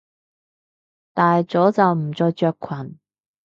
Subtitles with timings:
[1.13, 2.97] 大咗就唔再着裙！